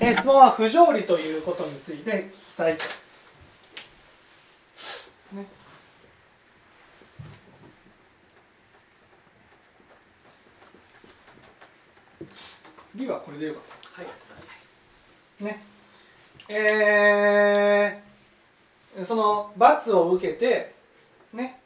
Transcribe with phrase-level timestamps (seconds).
[0.00, 2.84] え質問は不条理ということについて聞きたいと。
[5.36, 5.46] ね
[12.90, 13.62] 次はこれでよかっ
[13.94, 14.02] た。
[14.02, 14.08] は
[15.40, 15.62] い、ね
[16.48, 18.12] えー
[19.04, 20.74] その罰を受けて
[21.32, 21.58] ね、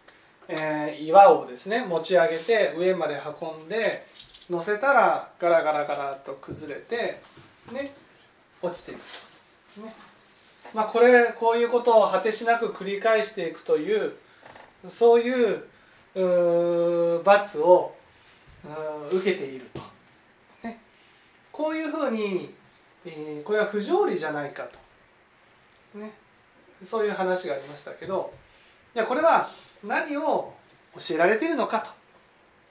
[0.47, 4.07] えー岩をですね持ち上げて上まで運んで
[4.49, 7.21] 乗せたらガラガラガラと崩れて
[7.73, 7.93] ね
[8.62, 9.95] 落ちていく、ね。
[10.74, 14.14] まあ、これこういうことを果てしなく繰り返していくという
[14.88, 15.62] そういう
[16.14, 17.95] う罰を
[19.11, 19.80] う受けていると、
[20.64, 20.80] ね、
[21.52, 22.52] こういうふうに
[23.05, 24.64] えーこれは不条理じゃないか
[25.95, 26.12] と、ね、
[26.84, 28.33] そういう話がありましたけど
[28.92, 29.50] じゃあこれは
[29.84, 30.52] 何を
[30.97, 31.91] 教えられているのかと。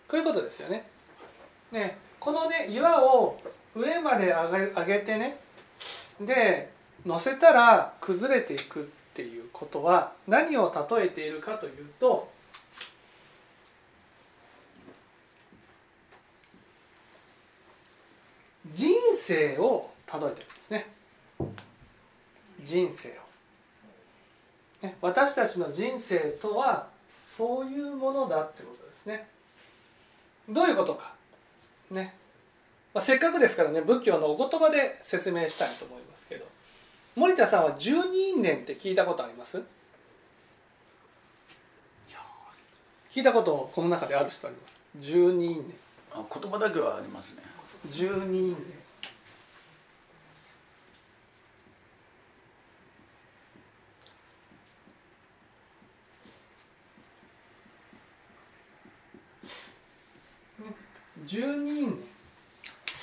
[0.08, 0.88] こういうことですよね。
[1.72, 1.98] ね。
[2.20, 3.40] このね岩を
[3.76, 5.38] 上まで上げ上げてね
[6.20, 6.72] で
[7.06, 12.32] 乗せたら崩れていくっていうことは何を例えているかというと
[18.74, 20.88] 人生を例えてるんですね。
[22.64, 23.12] 人生を、
[24.82, 26.88] ね、私たちの人生とは
[27.38, 29.28] そういうものだってことですね。
[30.50, 31.14] どういうことか。
[31.92, 32.16] ね、
[32.96, 36.46] まあ、せっかくですからね仏教のお言葉で説明したいと思いますけど。
[37.16, 39.62] 森田さんは十二因縁って聞いたことあります？
[43.12, 44.78] 聞いたことこの中である人あります？
[45.00, 45.74] 十二因
[46.12, 47.36] あ言葉だけはありますね。
[47.86, 48.56] 縁十二因縁
[61.26, 62.15] 十二因縁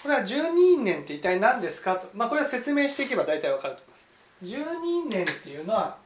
[0.02, 4.04] これは十二因縁って一体何ですかと、まあ、これは説明していけば大体わかると思います。
[4.42, 5.96] 十二因縁っていうのは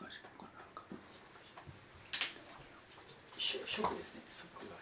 [0.00, 0.60] 難しいのかな。
[3.38, 4.20] し食ですね。
[4.28, 4.76] 食が。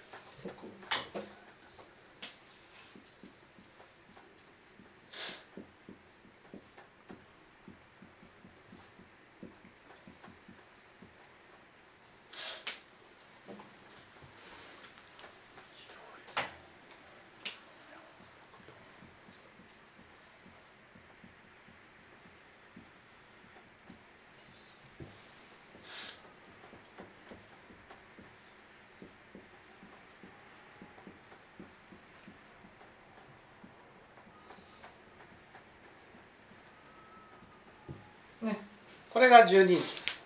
[39.18, 40.22] これが十二因です。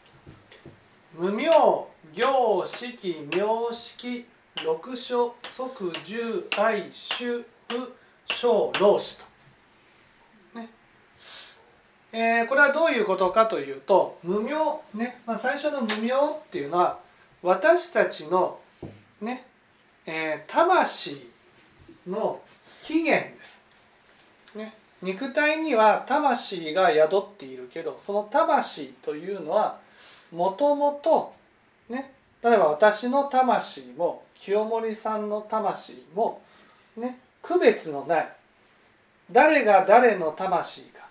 [1.14, 1.46] 無名
[2.12, 4.26] 行式名式
[4.62, 7.44] 六所即十愛主う
[8.26, 9.24] 小老子と、
[10.56, 10.68] ね。
[12.12, 14.52] えーこれはどういうことかというと無名
[14.92, 16.98] ね、まあ、最初の無名っていうのは
[17.42, 18.60] 私たちの
[19.22, 19.46] ね、
[20.04, 21.30] えー魂
[22.06, 22.42] の
[22.82, 23.61] 起源です、
[25.02, 29.78] 肉体には魂が宿っているけどその魂というのは
[30.30, 31.34] もともと
[31.88, 36.42] ね例えば私の魂も清盛さんの魂も
[36.96, 38.28] ね区別のない
[39.30, 41.08] 誰が誰の魂か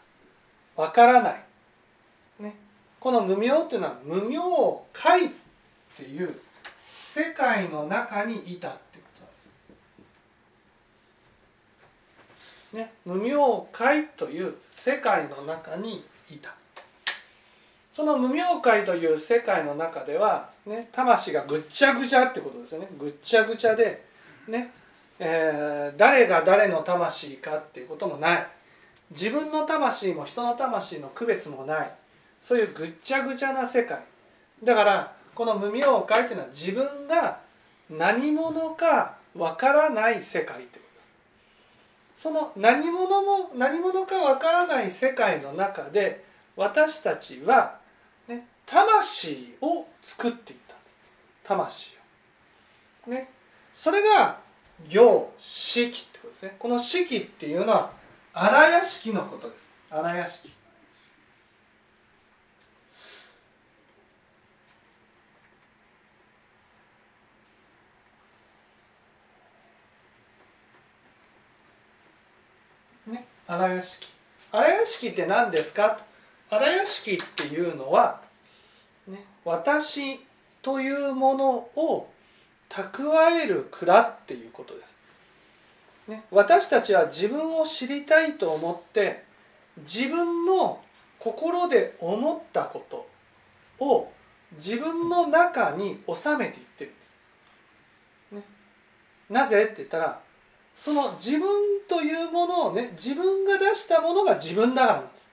[0.76, 1.44] わからない、
[2.40, 2.56] ね、
[3.00, 4.38] この無名っていうのは無名
[4.94, 5.30] 界っ
[5.98, 6.40] ていう
[7.14, 9.50] 世界の中にいたっていうことなんです
[12.74, 16.54] ね、無明界という世界の中にいた。
[17.94, 22.88] その無明界という世界の中では、ね、魂がぐっちゃぐちゃってことですよね。
[22.98, 24.06] ぐっちゃぐちゃで、
[24.48, 24.72] ね
[25.20, 28.48] えー誰が誰の魂かっていうこともない。
[29.12, 31.92] 自分の魂も人の魂の区別もない。
[32.42, 34.00] そういうぐっちゃぐちゃな世界。
[34.64, 37.40] だからこの無明界っていうのは自分が
[37.90, 40.80] 何者かわからない世界ってこと。
[40.80, 40.81] です
[42.22, 46.24] その何者も何者かわからない世界の中で
[46.56, 47.80] 私たちは、
[48.28, 50.98] ね、魂を作っていったんです。
[51.44, 51.98] 魂
[53.08, 53.10] を。
[53.10, 53.30] ね、
[53.74, 54.38] それが
[54.88, 56.56] 行式ってことですね。
[56.60, 57.92] この式っていうのは
[58.34, 59.72] 荒屋敷のことです。
[59.90, 60.52] 荒屋敷。
[73.52, 74.08] 荒屋敷。
[74.54, 76.00] 荒屋敷って何ですか？
[76.50, 78.22] 荒屋敷っていうのは、
[79.10, 80.22] ね、私
[80.62, 82.10] というものを
[82.70, 84.88] 蓄える蔵っていうことです、
[86.12, 89.26] ね、私たちは自分を知りたいと思って
[89.80, 90.82] 自分の
[91.20, 94.12] 心で思ったことを
[94.56, 97.16] 自分の中に収めていってるんです、
[98.32, 98.42] ね、
[99.30, 99.66] なぜ？
[99.66, 100.22] って言ったら
[100.76, 101.50] その自分
[101.88, 105.32] というものをね自分が出したものが自分だからなんです、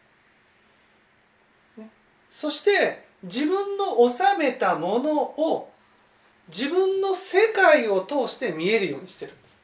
[1.79, 1.91] ね、
[2.31, 5.73] そして自分の収めたものを
[6.49, 9.59] 自分の世界を通して見えるようにしてるんです。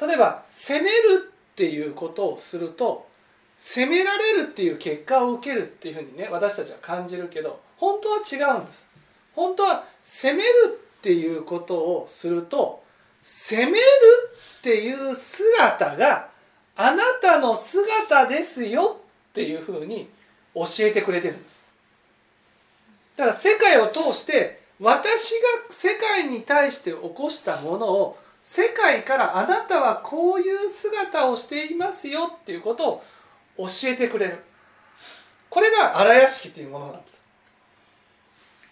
[0.00, 3.08] 例えば責めるっていうことをすると
[3.56, 8.88] 責められるっていう結果を受けるっていうふうにね私たちは感じるけど本当は違うんです。
[9.34, 10.48] 本当は責める
[10.98, 12.83] っていうことをすると
[13.24, 13.76] 責める
[14.58, 16.28] っていう姿が
[16.76, 19.00] あなたの姿ですよ
[19.30, 20.08] っていうふうに
[20.54, 21.62] 教えてくれてるんです。
[23.16, 25.40] だから世界を通して私が
[25.70, 33.04] 世界に対して起こしたものを世界からあなたはこういう姿をしていますよっていうことを
[33.56, 34.44] 教えてくれる。
[35.48, 37.22] これが荒屋敷っていうものなんです。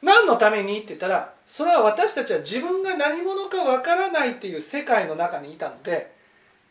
[0.02, 6.10] 何のためにって言ったらそれは私たちは自分が何者かわからないっていう世界の中にいたので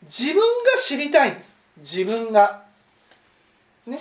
[0.05, 0.41] 自分が
[0.75, 1.55] 知りたいんです。
[1.77, 2.63] 自分が。
[3.85, 3.99] ね。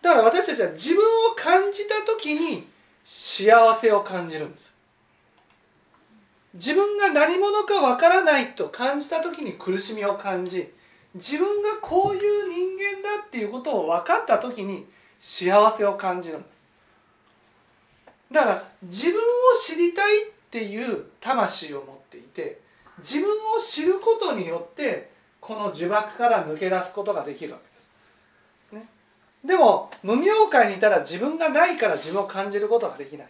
[0.00, 2.66] だから私たちは自分を感じた時に
[3.04, 4.74] 幸せを感じるんです。
[6.54, 10.72] 自分が何者かわからないと感じた時に苦しみを感じ
[11.14, 14.86] 自分がこういう人間だっていうことを分かった時に
[15.18, 16.55] 幸せを感じるんです。
[18.30, 19.22] だから自分を
[19.60, 22.60] 知りたいっていう魂を持っていて
[22.98, 28.88] 自分を知ることによってこの呪縛から抜け出すことができるわけです、ね、
[29.44, 33.28] でも無明界にいたら自分がないから自分を感じることができない。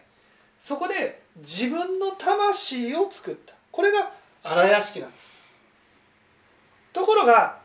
[0.59, 3.55] そこで自分の魂を作った。
[3.71, 4.13] これが
[4.43, 5.27] 荒屋敷なんです。
[6.93, 7.59] ところが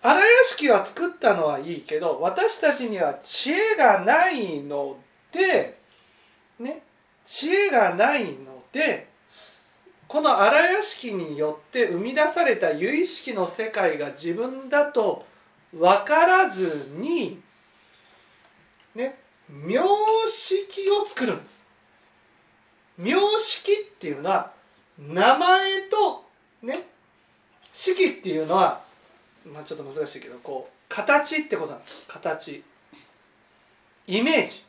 [0.00, 4.96] 荒屋敷は作ったのはいいけど私たちには知恵がないの
[5.32, 5.77] で
[6.58, 6.82] ね
[7.26, 9.08] 知恵がないので
[10.06, 15.26] この荒屋敷によって生み出された有意識の世界が自分だと
[15.72, 17.40] 分からずに
[18.94, 19.18] ね
[19.48, 19.78] 名
[20.26, 21.62] 式を作るんです。
[22.96, 24.52] 名式っていうのは
[24.98, 26.24] 名前と
[26.62, 26.86] ね
[27.72, 28.82] 式っていうのは
[29.46, 32.04] まあちょっと難しいけどこう形ってことなんです。
[32.08, 32.64] 形。
[34.06, 34.64] イメージ。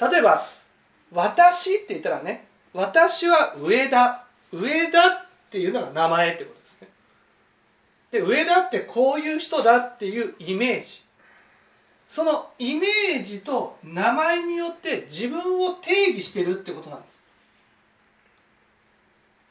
[0.00, 0.46] 例えば
[1.12, 6.88] 「私」って言ったらね「私は上田」「上田」っていうのが名前ってことですね。
[8.10, 11.02] で上田ってこういう人だっていうイメージ。
[12.08, 17.20] そのイメージと名前によって自分を定義してるってことなんです。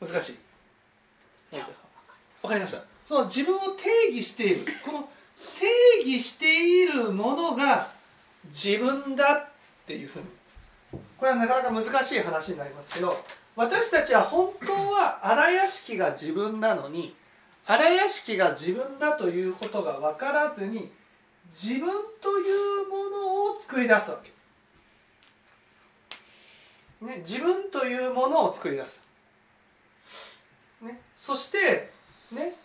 [0.01, 0.37] 難しい。
[2.41, 2.83] わかりました。
[3.07, 4.73] その自分を定義している。
[4.83, 5.09] この
[5.59, 7.91] 定義しているものが
[8.45, 9.47] 自分だっ
[9.85, 10.25] ていうふうに
[11.17, 13.23] これはなかなか難しい話になりますけど
[13.55, 17.15] 私たちは本当は荒屋敷が自分なのに
[17.65, 20.91] 荒屋敷が自分だということが分からずに
[21.53, 21.89] 自分
[22.21, 22.41] とい
[22.83, 24.19] うものを作り出すわ
[27.01, 29.01] け、ね、自分というものを作り出す、
[30.81, 31.89] ね、そして
[32.31, 32.55] ね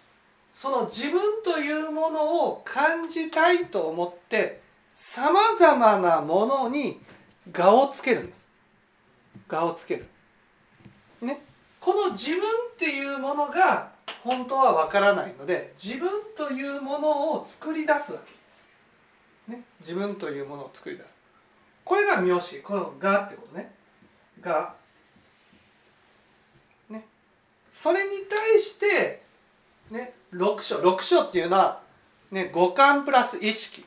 [0.54, 4.60] その自分というものを感じたいと思って
[4.92, 7.00] さまざまなものに
[7.56, 8.48] 我をつけるんです。
[9.48, 10.06] 我をつける。
[11.22, 11.42] ね。
[11.80, 12.42] この自分っ
[12.78, 13.92] ていうものが
[14.22, 18.20] 本当はわからないので自分というものを作り出すわ
[19.46, 21.18] け、ね、自分というものを作り出す。
[21.84, 22.60] これが名詞。
[22.60, 23.74] この「が」ってことね
[24.40, 24.74] 「が」
[26.90, 27.06] ね。
[27.72, 29.22] それに対して
[29.90, 30.14] ね。
[30.32, 31.82] 6章6章っていうのは、
[32.30, 33.84] ね、五感プラス意識。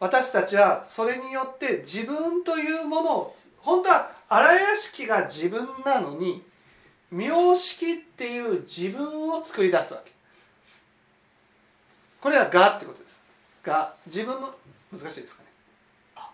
[0.00, 6.42] 私たちはそれによって自分というものを本当は荒屋敷が自分なのに
[7.10, 10.12] 名式っていう自分を作り出すわけ。
[12.20, 13.20] これは「が」ってことです
[13.62, 14.54] 「が」自分の
[14.92, 15.48] 難しいですかね。
[16.16, 16.24] わ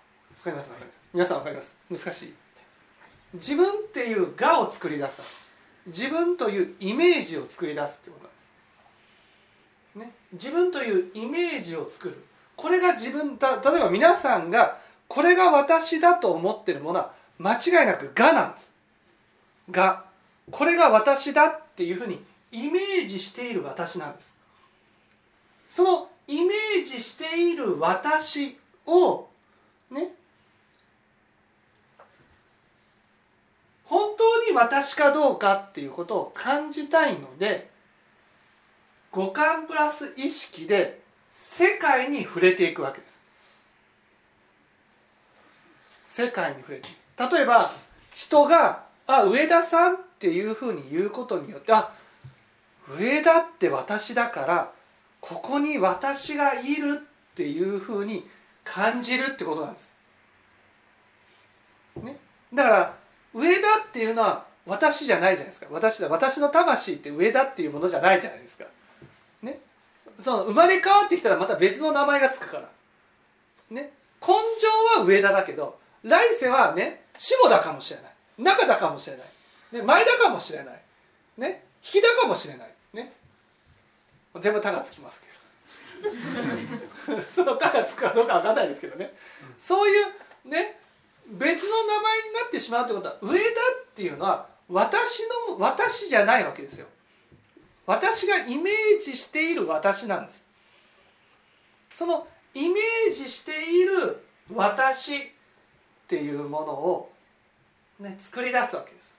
[0.42, 0.70] かります？
[0.70, 1.04] わかります。
[1.12, 1.78] 皆さんわかります？
[1.90, 2.34] 難しい。
[3.34, 5.22] 自分っていう「が」を作り出す
[5.86, 8.40] 自分というイメージを作り出すってことなんで
[9.92, 12.24] す、ね、自分というイメージを作る
[12.56, 18.72] これが自分だ例えば皆さんがこれが私だと思ってるものは間違いなく「が」なんです。
[19.70, 20.04] が
[20.50, 24.34] これが私だっていうふうにイメージしている私なんです。
[25.68, 29.28] そのイメージしている私を
[29.90, 30.14] ね
[33.84, 37.70] 本当に私かどうかっていうことを感じたいので
[39.10, 41.03] 五感プラス意識で
[41.56, 43.20] 世界に触れていくわけです
[46.02, 46.88] 世界に触れて
[47.32, 47.70] 例えば
[48.14, 51.92] 人が「あ上田さん」っていうふうに言うことによってあ
[52.98, 54.72] 上田って私だから
[55.20, 58.28] ここに私がいるっていうふうに
[58.64, 59.92] 感じるってことなんです。
[62.02, 62.18] ね、
[62.52, 62.94] だから
[63.32, 68.64] 上田っていうのは私じゃないじゃないですか私だ私の魂って上田っていうものじゃないじゃないですか。
[70.24, 72.68] その生まれ変わってきたらまた別の名前がつくから。
[73.70, 74.28] ね、根
[74.58, 78.12] 性は上田だけど来世はね下田かもしれない。
[78.38, 79.26] 中田かもしれない、
[79.76, 80.80] ね、前田かもしれない。
[81.36, 81.64] ね
[81.94, 82.70] 引田かもしれない。
[82.94, 83.12] ね。
[84.40, 85.34] 全部「田」がつきますけど。
[87.22, 89.14] その「田」がつくかどうか分かんないですけどね、
[89.58, 90.80] そういうね
[91.26, 96.86] 別の名前になってしまうってことは上田っていうのは私の私じゃないわけですよ。
[97.86, 100.44] 私がイメージしている私なんです。
[101.92, 105.20] そのイメージしている私っ
[106.08, 107.12] ていうものを、
[108.00, 109.14] ね、作り出すわけです、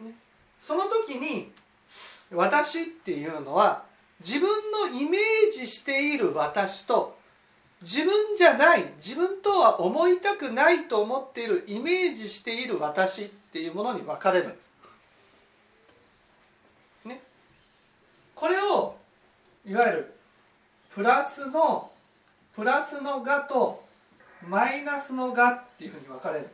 [0.00, 0.12] ね、
[0.58, 1.52] その時に
[2.32, 3.84] 私っていうのは
[4.20, 7.16] 自分のイメージしている私と
[7.82, 14.72] 自分じゃない自分とは思いたくないと思っているイメージしている私っていうものに分かれるんです。
[18.36, 18.94] これを
[19.66, 20.14] いわゆる
[20.94, 21.90] プラスの
[22.54, 23.84] プラスのがと
[24.46, 26.48] マイナスのがっていうふうに分かれる。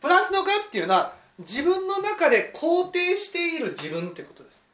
[0.00, 4.64] プラスのがっていうのは自分の中で肯定している自分ってことです。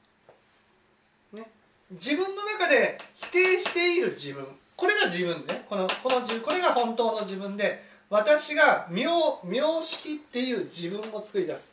[1.34, 1.44] ね、
[1.90, 9.04] 自分の中で否定している自分これが自分ねこのこのこれが本当の自分で私が名
[9.44, 11.72] 名式っていう自分を作り出す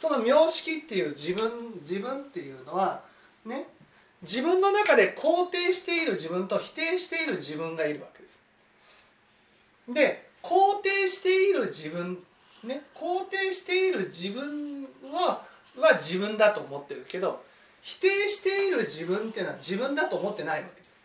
[0.00, 1.50] その名式っていう自分
[1.82, 3.02] 自分っていうのは
[3.44, 3.66] ね
[4.22, 8.42] 自分の中で肯定している自分と否定している自分がいるわけです。
[9.92, 12.18] で肯定している自分
[12.64, 15.42] ね肯定している自分は
[15.76, 17.44] は自分だと思ってるけど
[17.82, 20.96] 否定している自分っていうのは自分だと思ってないわけです。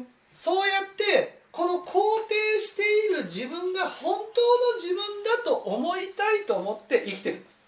[0.00, 1.92] ね、そうやってこの肯
[2.28, 4.40] 定している自分が本当
[4.74, 7.58] の自分だと思いたいと思って生きてるんです。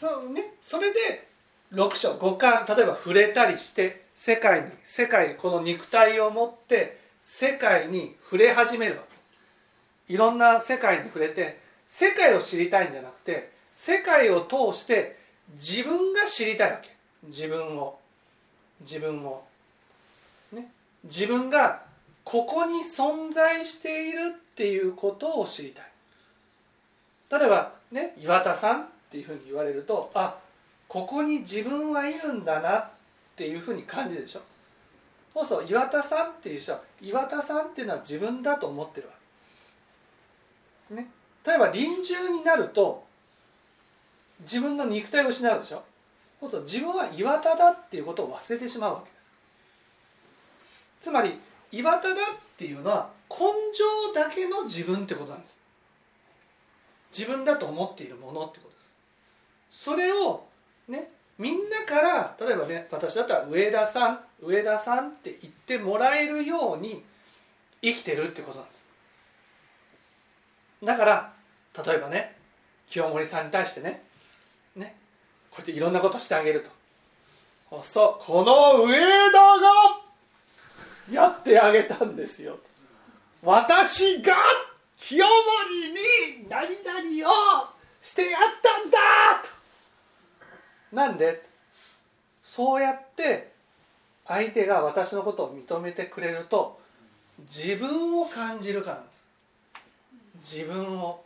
[0.00, 1.28] そうね、それで
[1.72, 9.02] 6章五感例えば触れたりして世界に世界この肉体を持って世界に触れ始めるわ
[10.06, 10.12] け。
[10.14, 15.16] いろんな世界に触れて世界を知りたいんじゃなくて世界を通して
[15.54, 16.90] 自分が知りたいわけ。
[17.24, 17.98] 自分を。
[18.80, 19.44] 自分を
[20.52, 20.72] ね
[21.04, 21.87] 自分が
[22.30, 27.40] ここに存在しているっていうことを知りたい。
[27.40, 30.36] 例えばね岩田さんっていうふうに言われるとあ
[30.88, 32.90] ここに自分はいるんだなっ
[33.34, 34.42] ていうふうに感じるでしょ。
[35.32, 39.14] そうそう岩田さんっていう人は岩田さんっていうのは自分だと思ってるわ
[40.90, 41.08] け、ね、
[41.46, 43.06] 例えば臨終になると
[44.40, 45.82] 自分の肉体を失うでしょ。
[46.40, 51.04] そうすると自分は岩田だっていうことを忘れてしまうわけです。
[51.04, 52.16] つまり岩田だっ
[52.56, 53.36] ていうのは根
[53.72, 55.58] 性だけの自分ってことなんです。
[57.16, 58.74] 自分だと思っているものってことで
[59.70, 59.84] す。
[59.84, 60.44] それを
[60.88, 67.04] ねみんなから例えばね私だったら上田さん上田さんって言ってもらえるように
[67.82, 68.86] 生きてるってことなんです。
[70.84, 71.32] だから
[71.86, 72.36] 例えばね
[72.88, 74.02] 清盛さんに対してね
[74.74, 74.96] ね
[75.50, 76.70] こうやっていろんなことしてあげると。
[77.82, 78.98] そうこの上
[79.30, 80.07] 田が
[81.10, 82.58] やってあげたんですよ。
[83.42, 84.34] 私が
[84.98, 85.30] 清盛
[85.92, 87.68] に何々を
[88.02, 88.98] してやったんだ！
[90.90, 90.96] と。
[90.96, 91.42] なんで？
[92.44, 93.52] そうやって
[94.26, 96.80] 相手が私のことを認めてくれると
[97.54, 99.04] 自分を感じるから
[100.36, 101.22] 自分を。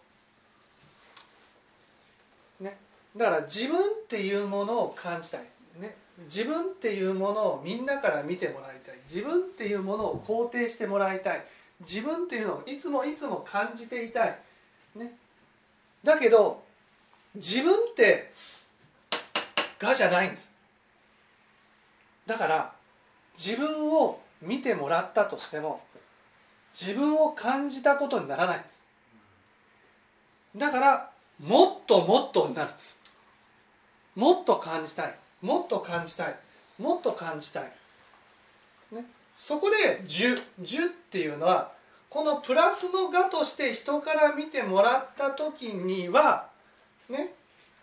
[2.61, 2.77] ね。
[3.17, 5.41] だから自分っていうものを感じたい。
[5.81, 5.97] ね。
[6.19, 8.99] 自分っていうものをみんなから見てもらいたい。
[9.09, 11.45] 自分っていうものを肯定してもらいたい。
[11.81, 14.39] 自分っていうのをいつもいつも感じていたい。
[14.97, 15.17] ね。
[16.05, 16.63] だけど
[17.35, 18.33] 自分って
[19.79, 20.53] がじゃないんです。
[22.27, 22.73] だから
[23.37, 25.83] 自分を見てもらったとしても
[26.79, 28.81] 自分を感じたことにならないんです。
[30.57, 33.01] だからもっともっとになるんです。
[34.15, 35.22] もっと感じたい。
[35.43, 36.37] もっと感じたい。
[36.79, 37.73] もっと感じたい、
[38.93, 39.05] ね、
[39.37, 41.73] そこで「樹」「樹」っていうのは
[42.09, 46.49] このプラスの「が」として人から見てもらった時には
[47.09, 47.35] ね。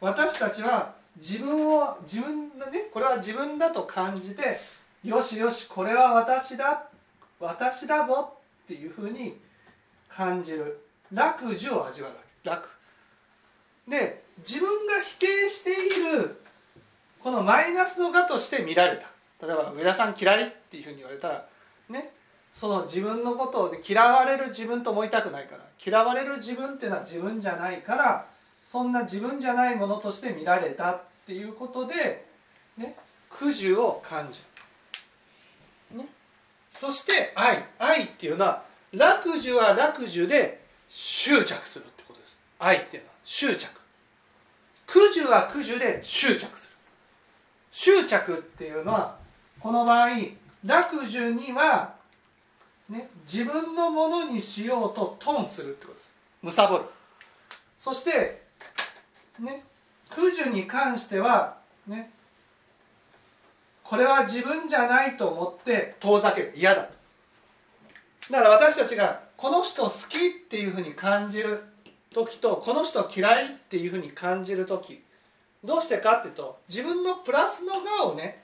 [0.01, 4.57] 私たちは自分を自分だねこれは自分だと感じて
[5.03, 6.87] よしよしこれは私だ
[7.37, 9.37] 私だぞっていうふうに
[10.07, 10.85] 感じる。
[11.11, 12.69] 楽寿を味わう楽。
[13.87, 16.38] で自分が否定している
[17.21, 19.07] このマイナスのがとして見られた。
[19.45, 21.45] 例えば上田さん嫌いっていうふうに言われたら
[21.89, 22.11] ね
[22.53, 28.25] その自分のことを、ね、嫌われる自分と思いたくないから嫌われる自分っていうのは自分じゃないから
[28.65, 32.25] そんな自分じゃないものとして見られたっていうことで、
[32.77, 32.95] ね、
[33.29, 34.39] 苦樹を感じ
[35.93, 36.07] る、ね、
[36.71, 37.63] そして愛。
[37.79, 42.39] 愛っていうのは楽樹は楽樹で執着するってことです。
[42.59, 43.69] 愛っていうのは執着。
[44.87, 46.68] 苦樹は苦樹で執着する。
[47.79, 49.15] 執着っていうのは
[49.61, 50.09] この場合
[50.65, 51.93] 楽樹には、
[52.89, 56.57] ね、自分のものにしようとトンするってことです。
[56.57, 56.83] 貪る。
[57.79, 58.41] そして
[59.39, 59.63] ね
[60.09, 61.55] 苦樹に関しては
[61.87, 62.11] ね
[63.81, 66.53] これは自分じゃないと思って遠ざける。
[66.57, 66.83] 嫌だ。
[66.83, 66.89] と
[68.29, 70.19] だから私たちがこの人好きっ
[70.49, 71.63] ていうふうに感じる
[72.13, 75.01] 時とこの人嫌いっていうふうに感じる時
[75.63, 78.43] どうしてかっていうと自分のプラスの側をね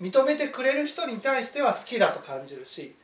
[0.00, 2.94] 認めてくれる人に対しては好きだと感じるし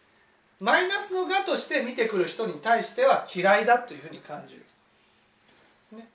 [0.60, 4.64] マイナスのがとして見てくる人に対しては嫌いだというふうに感じる、
[5.98, 6.08] ね、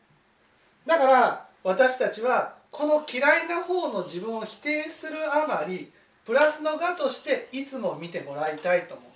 [0.85, 5.91] だから私たちはこの嫌いな方の自分を否定するあまり
[6.25, 9.11] プラスのがとしていつも見てもらいたいと思う。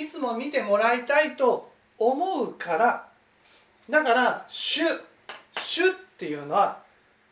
[0.00, 3.08] いつも見てもらいたいと思うから
[3.90, 4.82] だから「主」
[5.60, 6.78] 「主」っていうのは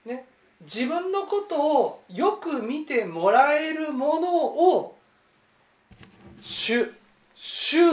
[0.07, 0.27] ね
[0.63, 4.97] 自分のことをよく見てもらえるものを
[6.55, 6.93] 執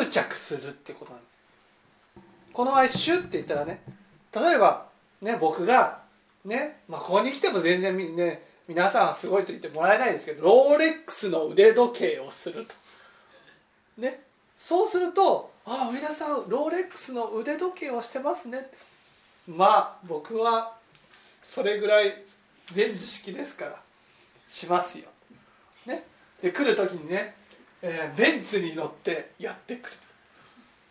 [0.10, 1.34] 着するってことなんです。
[2.54, 3.82] この場合「主」って言ったらね
[4.34, 4.88] 例えば
[5.22, 6.02] ね僕が
[6.46, 12.74] ね、まあ、ここに来ても全然ね皆さんはすごいと言ってもらえないですけどローレックスの腕時計をすると。
[13.98, 14.24] ね
[14.58, 18.70] そうすると「ああ上田さんローレックスの腕時計をしてますね」
[19.48, 20.78] まあ僕は
[21.44, 22.24] それぐらい
[22.72, 23.84] 全知識ですから。
[24.54, 25.06] しますよ。
[25.88, 26.04] ね、
[26.42, 27.34] で来る時にね、
[27.82, 29.96] えー、ベンツに乗ってやってくる。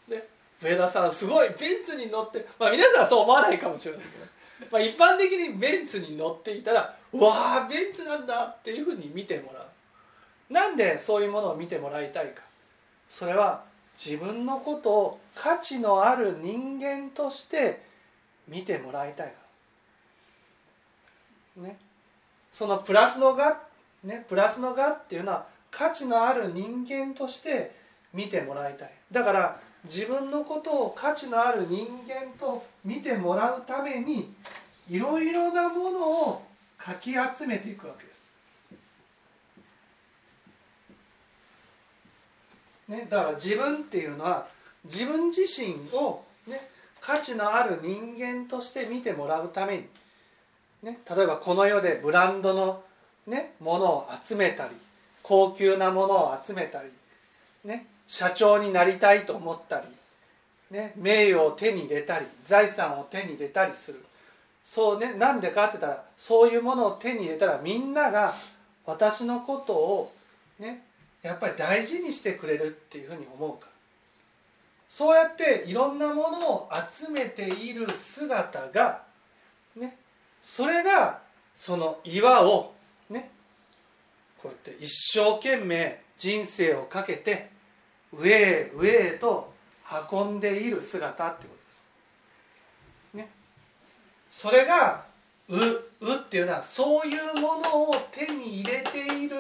[0.08, 0.28] で
[0.60, 1.50] 上田さんすごい。
[1.50, 10.52] ベンツに乗ってまあ皆さんはそう思わないかもしれないけど、まあ、一般的にベンツに乗っていたらうわあベンツなんだっていうふうに見てもらう。
[10.52, 12.42] なんでそういうものを見てもらいたいか。
[13.08, 13.62] それは
[13.96, 17.82] 自分のことを価値のある人間として
[18.48, 19.34] 見てもらいたいか。
[19.34, 19.41] ら
[21.56, 21.78] ね。
[22.52, 23.60] そのプラスのが
[24.04, 27.74] ねプラスのがっていうのは価値のある人間として
[28.12, 28.90] 見てもらいたい。
[29.10, 34.32] だから自分のことを価値のある人間と見てもらうために
[34.88, 36.42] いろいろなものを
[36.78, 38.22] かき集めていくわけです。
[42.88, 44.46] ね、だから自分っていうのは
[44.84, 46.60] 自分自身を、ね、
[47.00, 49.88] 価値のある人間として見てもらうために、
[50.82, 52.82] ね、例えばこの世でブランドの、
[53.26, 54.74] ね、ものを集めたり
[55.22, 56.88] 高級なものを集めたり、
[57.64, 59.86] ね、社長になりたいと思ったり、
[60.76, 64.04] ね、名誉を手に入れたり財産を手に入れたりする。
[64.64, 68.34] そうねなんでかって言ったらそういうものを手に入れたらみんなが
[68.86, 70.12] 私のことを
[70.58, 70.82] ね
[71.22, 73.72] やっぱり大事にしてくれるっていうふうに思うから。
[74.90, 79.02] そうやっていろんなものを集めている姿が
[79.76, 79.96] ね
[80.42, 81.20] それが
[81.56, 82.74] その岩を
[83.08, 83.30] ね
[84.42, 87.50] こうやって一生懸命人生をかけて
[88.12, 89.52] 上へ上へと
[90.10, 91.48] 運んでいる姿ってこ
[93.12, 93.16] とです。
[93.16, 93.30] ね、
[94.30, 95.04] それが
[95.48, 95.56] 「う」
[96.00, 99.38] 「う」っていうのはそういうものを手に入れている。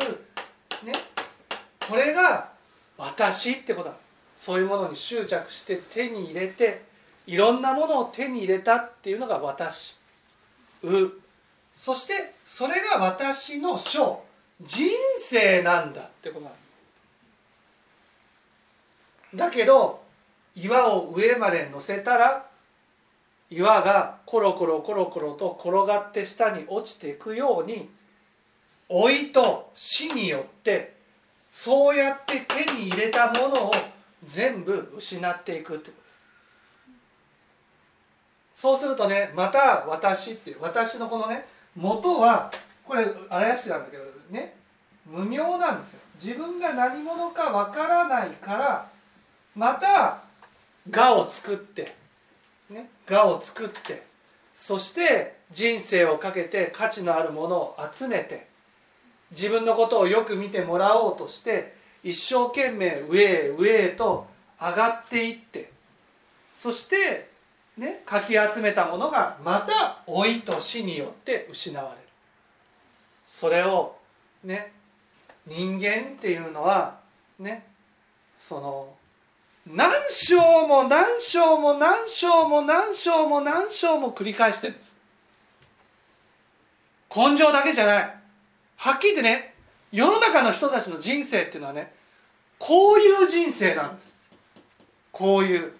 [0.82, 0.92] ね。
[1.88, 2.50] これが
[2.96, 4.04] 私ってことなんで
[4.38, 6.82] すそういうものに執着して手に入れて
[7.26, 9.98] いろんなものを手に入れたっていうのが私。
[10.82, 11.22] う。
[11.76, 14.22] そしてそれが私の章
[14.60, 14.88] 人
[15.28, 16.58] 生なんだってことなんで
[19.30, 20.02] すだけど
[20.54, 22.46] 岩を上まで乗せたら
[23.50, 27.90] 岩がコロコロコロコロと転がって下に落ちていくように
[28.88, 30.94] 老いと死によって
[31.52, 33.74] そうやって手に入れたものを
[34.24, 36.01] 全部失っていくってこと。
[38.62, 42.48] そうするとねまた私って私のこのね元は
[42.86, 44.54] これ荒屋敷なんだけどね
[45.04, 46.00] 無名なんですよ。
[46.22, 48.88] 自分が何者かわからないから
[49.56, 50.22] また
[50.94, 51.92] 我を作って
[52.70, 54.04] ね我を作って
[54.54, 58.46] そして人生をかけて価値のあるものを集めて
[59.32, 64.28] 自分のことをよく見てもらおうとして一生懸命上へ上へと
[64.60, 65.68] 上がっていって
[66.56, 67.31] そして
[67.76, 72.08] ねかき集めたものがまた老いと死によって失われる。
[73.28, 73.96] それを
[74.44, 74.72] ね
[75.46, 76.98] 人間っていうのは
[77.38, 77.66] ね
[78.38, 78.94] その
[79.66, 84.94] 何章も何章も何章も何章も何章も繰り返してるんです。
[87.14, 88.16] 根性だけじゃない。
[88.76, 89.54] はっきり言ってね
[89.92, 91.92] 世の中の人たちの人生っていうのはね
[92.58, 94.14] こういう人生なんです。
[95.10, 95.72] こういう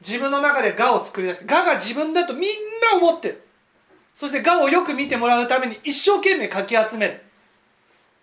[0.00, 2.50] 自分の中で我を作り出して我が自分だとみん
[2.92, 3.42] な思ってる。
[4.14, 7.22] そして我をよく見てもらうために一生懸命かき集める。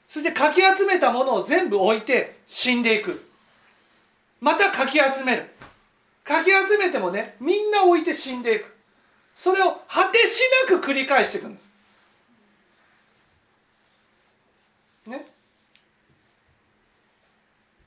[0.08, 3.30] そしてかき集めたものを全部置いて死んでいく。
[4.42, 5.46] またかき集める。
[6.24, 8.76] かき集めてもねみんな置いて死んでいく。
[9.36, 11.70] それを果てしなく繰り返していくんです。
[15.06, 15.26] ね。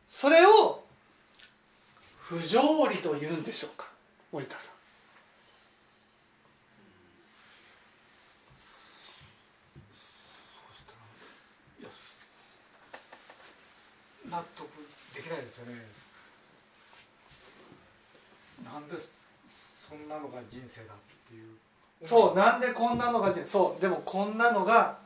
[0.09, 0.85] それを
[2.31, 3.89] 不条理と言うんでしょうか？
[4.31, 4.75] 森田さん。
[14.31, 14.69] 納得
[15.13, 15.73] できないですよね。
[18.65, 20.97] なんでそんなのが人生だっ
[21.29, 21.49] ていう。
[22.07, 24.99] そうなんでこんなのが人そうでもこんなのが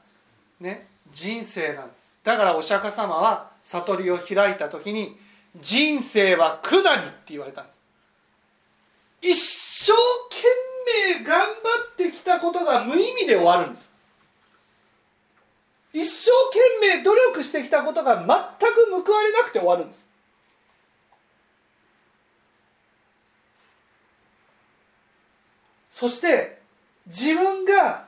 [0.60, 1.96] ね人生なんです。
[2.22, 5.23] だからお釈迦様は悟りを開いた時に
[5.60, 9.34] 人生は苦なりって言われたんです。
[9.34, 9.92] 一生
[10.30, 10.44] 懸
[11.18, 11.52] 命頑張
[11.92, 13.92] ってきたことが無意味で終わるんです。
[15.92, 16.30] 一生
[16.80, 20.08] 懸命努力してきたことが全く報われなくて終わるんです。
[25.92, 26.58] そして
[27.06, 28.06] 自分が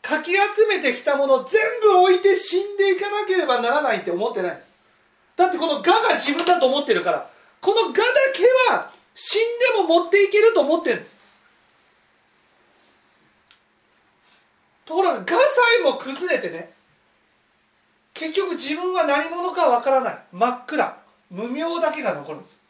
[0.00, 4.71] かき集めてきたもの全部置いて死んでいかなければならないって思ってないんです。
[5.42, 7.94] だってこの我が自分だと思ってるからこの我だ
[8.34, 9.40] けは死ん
[9.76, 11.16] でも持っていけると思ってるんです
[14.84, 15.26] ところが我さ
[15.80, 16.72] えも崩れてね
[18.14, 20.18] 結局自分は何者かわからない。
[20.32, 20.96] 真っ暗。
[21.30, 22.60] 無明だけが残るんです。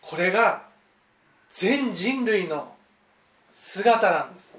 [0.00, 0.62] これが
[1.50, 2.72] 全人類の
[3.52, 4.54] 姿なんです。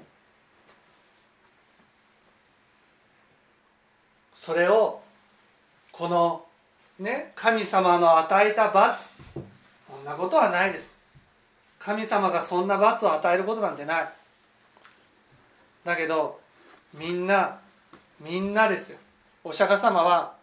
[4.40, 5.00] それを
[5.92, 6.44] この
[6.98, 9.10] ね神様の与えた罰。
[9.90, 10.90] そんなことはないです。
[11.78, 14.08] 神様がそんな罰を与えることなんてない。
[15.84, 16.40] だけど
[16.94, 17.58] みんな
[18.20, 18.98] みんなですよ。
[19.44, 20.34] お釈迦様は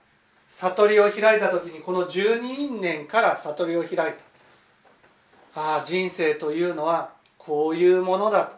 [0.50, 5.62] 悟りを開いた時にこの12因縁から悟りを開いた。
[5.62, 8.56] ああ人生というのはこういうものだと。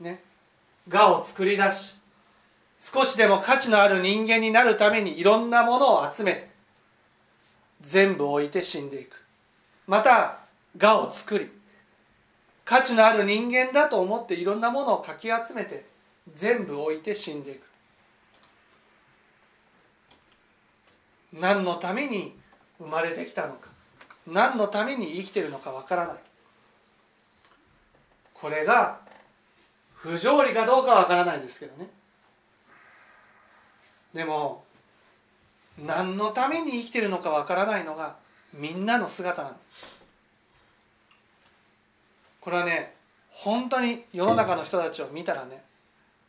[0.00, 0.22] ね。
[0.90, 1.97] 我を作り出し
[2.80, 6.48] 少しでも価値のある人間になるためにいろんなものを集めて
[7.82, 9.22] 全部置いて死んでいく。
[9.86, 10.38] また
[10.80, 11.50] 我を作り
[12.64, 15.86] 価値のある人間だと思っていろんなものをかき集めて
[16.36, 17.62] 全部置いて死んでいく。
[21.32, 22.36] 何のために
[22.78, 23.70] 生まれてきたのか
[24.26, 26.16] 何のために生きてるのかわからない。
[28.34, 29.00] これが
[29.94, 31.88] 不条理かどうかわからないですけどね。
[34.18, 34.64] でも
[35.78, 38.16] 何のために生きてるのかわからないのが
[38.52, 39.96] みんなの姿なんです。
[42.40, 42.94] これはね
[43.30, 45.62] 本当に世の中の人たちを見たらね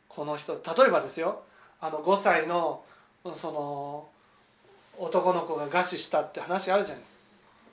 [0.08, 1.41] この人例えばですよ
[1.82, 2.84] あの5歳の
[3.36, 4.08] その
[4.99, 7.04] 男の子が餓死したって話あるじゃない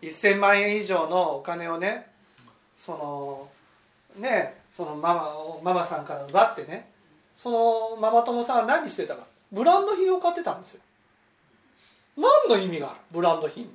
[0.01, 0.29] ですか。
[0.29, 2.07] 1000万円以上のお金をね
[2.79, 3.49] その
[4.19, 6.89] ねそのママママさんから奪ってね
[7.37, 9.36] そのママ友さんは何してたか。
[9.53, 10.81] ブランド品を買ってたんですよ。
[12.17, 12.99] 何の意味がある？
[13.13, 13.71] ブランド品に。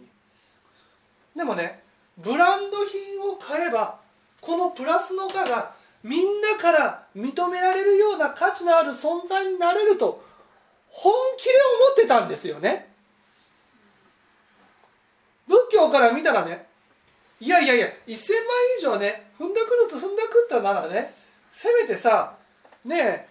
[1.36, 1.81] でもね
[2.17, 3.99] ブランド品を買えば
[4.41, 10.23] このプラスの価がみんなから認められるような価値のある存在になれると
[10.89, 11.51] 本気で
[11.86, 12.89] 思ってたんですよね。
[15.47, 16.65] 仏教から見たらね
[17.39, 18.17] いやいやいや1000万
[18.79, 21.10] 以上ね踏んだくると踏んだくったならね
[21.51, 22.36] せめてさ
[22.86, 23.27] ね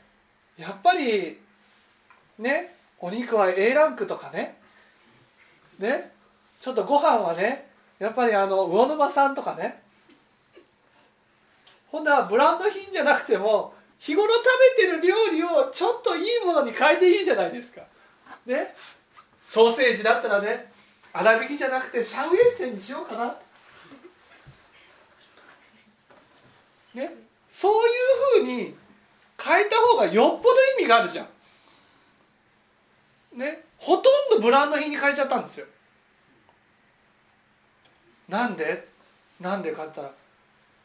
[0.59, 1.39] えやっぱり
[2.41, 4.59] ねお肉は A ランクとかね。
[5.79, 6.11] ね
[6.61, 9.83] ちょっとご飯はねやっぱりあの魚沼さんとかね。
[11.91, 14.45] ほんならブランド品じゃなくても日頃食
[14.77, 17.83] べてる料理をちょっといいものに変えていいじゃないですか。
[18.47, 18.75] ね
[19.45, 20.73] ソーセージだったらね
[21.13, 23.37] 粗挽きじゃなくてシャウエッセンにしようかな。
[26.95, 27.15] ね
[27.49, 27.89] そう
[28.39, 28.75] いうふうに
[29.43, 31.29] 変えた方がよっぽど意味があるじゃん。
[33.41, 34.05] ねほとん
[34.37, 35.67] どブランド品に変えちゃったんですよ。
[38.29, 38.87] なんで？
[39.41, 40.15] なんでかって言ったら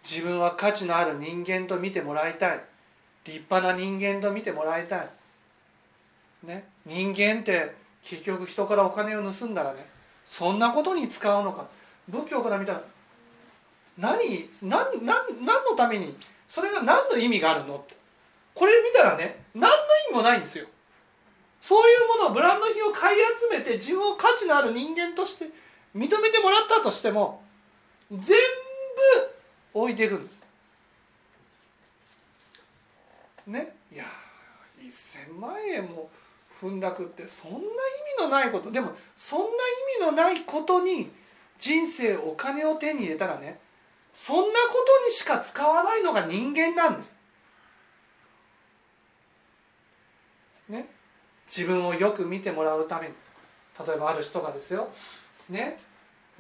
[0.04, 2.62] 自分は価値のある人間と見てもらいたい。
[3.26, 5.10] 立派な人間と見てもらいたい、
[6.44, 9.84] ね、人間って結局人からお金を盗んだらね
[10.28, 11.66] そんなことに使うのか。
[12.08, 12.84] 仏教から見たら
[13.98, 16.16] 何何何何のために
[16.48, 17.96] それが何の意味があるのって。
[18.54, 19.76] これ見たらね何の
[20.10, 20.68] 意味もないんですよ。
[21.62, 25.46] そういうものをブランド品を買い集めて自分を価値のある人間として
[25.96, 27.42] 認めてもらったとしても
[28.12, 30.40] 全部置いていくんです。
[33.48, 33.76] ね？
[33.92, 34.04] いや
[34.82, 36.10] 1000万円も
[36.62, 37.66] 踏んだくってそんな意味
[38.24, 38.72] のないこと。
[38.72, 39.50] でもそんな意
[40.00, 41.12] 味のないことに
[41.58, 43.60] 人生お金を手に入れたらね
[44.14, 47.16] そんなことにしか使わないのが人間なんです
[50.70, 50.88] ね
[51.48, 53.14] 自分をよく見てもらうために
[53.88, 54.90] 例えばある人がですよ
[55.50, 55.78] ね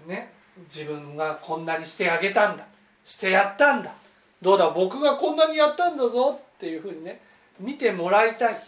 [0.07, 0.33] ね
[0.73, 2.65] 自分がこんなにしてあげたんだ
[3.03, 3.93] してやったんだ
[4.41, 7.21] どうだ僕がこんなにやったんだぞっていうふうにね
[7.59, 8.63] 見てもらいたい。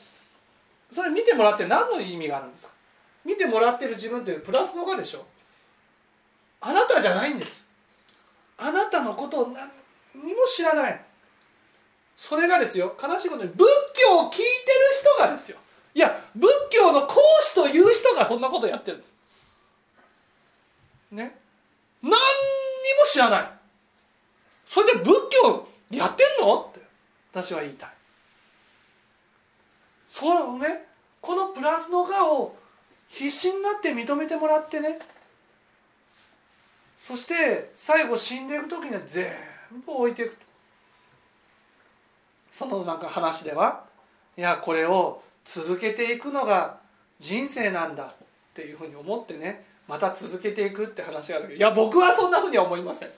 [0.93, 2.71] それ見てもらって何の意味があるんですか？
[3.25, 5.25] 見てもらってる自分ってプラスのがでしょ？
[6.61, 7.65] あなたじゃないんです。
[8.57, 9.69] あなたのことを何
[10.25, 11.01] にも知らない
[12.15, 14.45] それがですよ悲しいことに仏教を聞いてる
[15.01, 15.57] 人がですよ。
[15.97, 19.15] いや仏教の講師という人がそんなことやってるんです。
[21.09, 21.35] ね。
[22.03, 22.19] 何にも
[23.11, 23.49] 知らない。
[24.67, 26.69] それで仏教やってんの？
[26.69, 26.81] って
[27.33, 27.89] 私は言いたい。
[30.07, 30.85] そのね
[31.19, 32.55] このプラスの我を
[33.07, 34.99] 必死になって認めてもらってね。
[36.99, 39.33] そして最後死んでいく時には全
[39.83, 40.45] 部置いていくと。
[42.51, 43.83] そのなんか話では
[44.37, 46.77] いやこれを続けていくのが
[47.19, 48.13] 人生なんだっ
[48.53, 53.09] ていうふうに思ってねまた続けていくって話があるけどいや僕はそんなふうには思いません。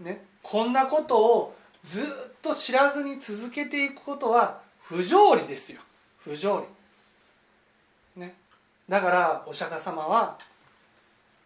[0.00, 2.04] ね、こんなことをずっ
[2.40, 5.80] と知らずに続けていくことは不条理ですよ
[6.18, 6.64] 不条
[8.14, 8.20] 理。
[8.20, 8.36] ね、
[8.88, 10.38] だからお釈迦様は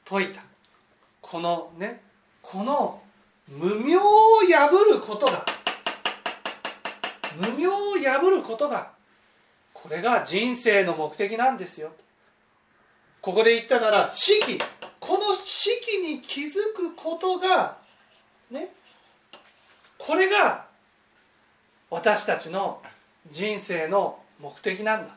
[0.06, 0.42] 説いた
[1.22, 2.02] このね
[2.42, 3.00] この
[3.48, 4.02] 無明を
[4.46, 5.46] 破ることが
[7.40, 8.90] 無明を破ることが
[9.83, 11.90] これが人生の目的なんですよ。
[13.21, 14.59] ここで言ったなら四季。
[15.01, 17.77] この四季に気づくことが
[18.51, 18.68] ね。
[19.99, 20.66] これが
[21.90, 22.81] 私たちの
[23.29, 25.14] 人生の目的なんだ。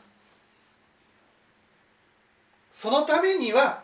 [2.72, 3.82] そのためには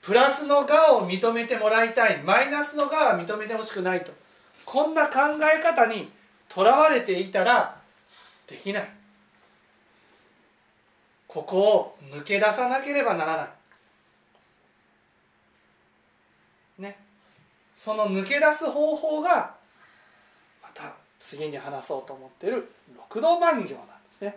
[0.00, 4.12] プラスの側を認めてもらいたいマイナスの側は認めてほしくないと。
[4.64, 5.20] こんな考
[5.54, 6.10] え方に
[6.48, 7.76] とらわれていたら
[8.46, 8.90] できない。
[11.28, 13.44] ここを抜け出さなければならな
[16.78, 16.82] い。
[16.82, 16.98] ね。
[17.76, 19.54] その抜け出す方法が
[20.62, 23.74] また次に話そうと思ってる六度万行なんで
[24.10, 24.36] すね。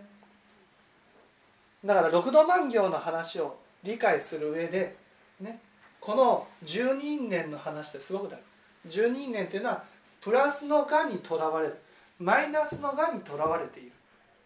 [1.86, 4.95] だから六度万行の話を理解する上で
[5.39, 5.60] ね。
[6.01, 8.39] この十人年の話ってすごく大
[8.86, 8.89] 事。
[8.89, 9.84] 十人年っていうのは
[10.19, 11.77] プラスのがにとらわれる。
[12.19, 13.91] マイナスのがにとらわれている。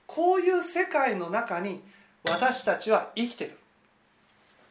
[0.06, 1.82] こういう世界の中に
[2.30, 3.58] 私たちは生きてる。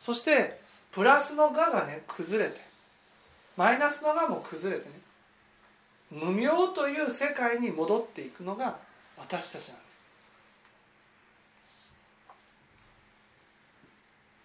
[0.00, 0.58] そして
[0.92, 2.60] プラスのががね崩れて
[3.56, 4.94] マイナスのがも崩れてね
[6.10, 8.76] 無明という世界に戻っていくのが
[9.16, 10.00] 私たちなんです。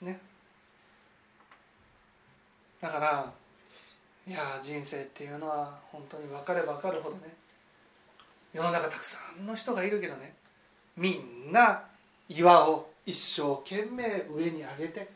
[0.01, 0.19] ね。
[2.81, 3.31] だから
[4.27, 7.23] いや人生っていうのは本当に分かれば分かるほどね
[8.53, 10.33] 世の中たくさんの人がいるけどね
[10.95, 11.83] みんな
[12.29, 15.09] 岩を一生懸命上に上げて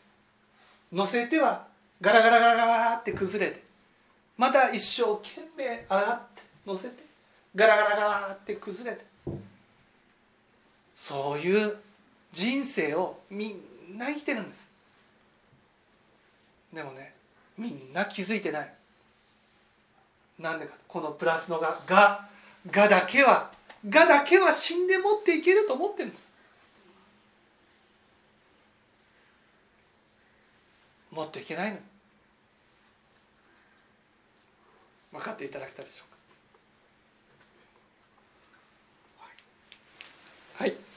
[0.92, 1.68] 乗せては
[2.02, 3.64] ガラガラガラガラって崩れて
[4.38, 7.04] また一生懸命上がって乗せて
[7.56, 9.06] ガラガラガラって崩れて
[10.96, 11.78] そういう
[12.32, 14.68] 人生をみんな生きてるんです。
[16.74, 17.14] でもね
[17.58, 18.74] みんな気づいてない。
[20.40, 22.28] なんでかこのプラスのが「が」
[22.72, 23.52] 「が」だけは
[23.88, 26.33] 「が」だけは死んで持っていけると思ってるんです。
[31.14, 31.78] 持っていけないの。
[35.12, 36.10] 分かっていただけたでしょう
[40.58, 40.64] か。
[40.64, 40.93] はい、はい。